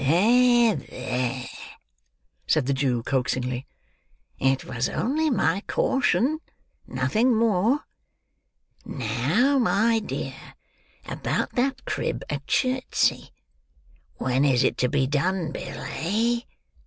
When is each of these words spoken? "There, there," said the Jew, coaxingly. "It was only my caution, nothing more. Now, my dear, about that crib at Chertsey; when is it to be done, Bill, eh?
"There, 0.03 0.77
there," 0.77 1.45
said 2.47 2.65
the 2.65 2.73
Jew, 2.73 3.03
coaxingly. 3.03 3.67
"It 4.39 4.65
was 4.65 4.89
only 4.89 5.29
my 5.29 5.61
caution, 5.67 6.39
nothing 6.87 7.35
more. 7.37 7.81
Now, 8.83 9.59
my 9.59 9.99
dear, 9.99 10.55
about 11.05 11.51
that 11.53 11.85
crib 11.85 12.23
at 12.31 12.47
Chertsey; 12.47 13.29
when 14.15 14.43
is 14.43 14.63
it 14.63 14.75
to 14.79 14.89
be 14.89 15.05
done, 15.05 15.51
Bill, 15.51 15.81
eh? 15.81 16.39